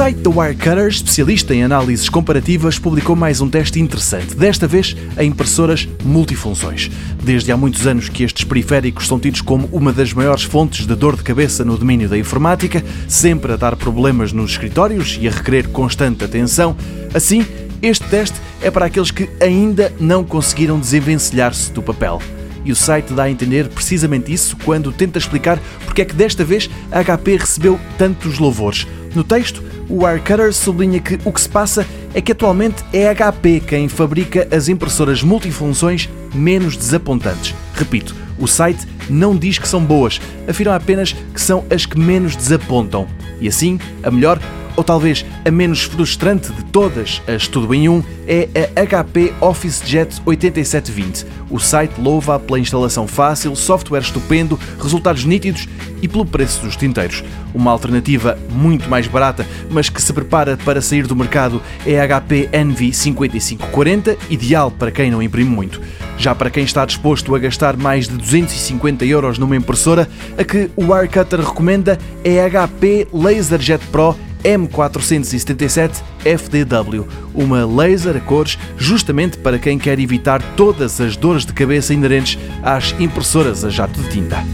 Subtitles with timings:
[0.00, 5.22] site da Wirecutter, especialista em análises comparativas, publicou mais um teste interessante, desta vez a
[5.22, 6.90] impressoras multifunções.
[7.22, 10.94] Desde há muitos anos que estes periféricos são tidos como uma das maiores fontes de
[10.94, 15.30] dor de cabeça no domínio da informática, sempre a dar problemas nos escritórios e a
[15.30, 16.74] requerer constante atenção.
[17.12, 17.44] Assim,
[17.82, 22.22] este teste é para aqueles que ainda não conseguiram desenvencilhar-se do papel.
[22.64, 26.42] E o site dá a entender precisamente isso quando tenta explicar porque é que desta
[26.42, 28.86] vez a HP recebeu tantos louvores.
[29.14, 33.60] No texto, o Wirecutter sublinha que o que se passa é que atualmente é HP
[33.66, 37.54] quem fabrica as impressoras multifunções menos desapontantes.
[37.74, 42.36] Repito, o site não diz que são boas, afirma apenas que são as que menos
[42.36, 43.06] desapontam.
[43.40, 44.40] E assim, a melhor
[44.76, 50.22] ou talvez a menos frustrante de todas as tudo em um, é a HP OfficeJet
[50.24, 51.26] 8720.
[51.50, 55.68] O site louva pela instalação fácil, software estupendo, resultados nítidos
[56.02, 57.22] e pelo preço dos tinteiros.
[57.54, 62.20] Uma alternativa muito mais barata, mas que se prepara para sair do mercado, é a
[62.20, 65.80] HP Envy 5540, ideal para quem não imprime muito.
[66.16, 70.70] Já para quem está disposto a gastar mais de 250 euros numa impressora, a que
[70.76, 79.38] o Wirecutter recomenda é a HP LaserJet Pro M477 FDW, uma laser a cores justamente
[79.38, 84.10] para quem quer evitar todas as dores de cabeça inerentes às impressoras a jato de
[84.10, 84.44] tinta.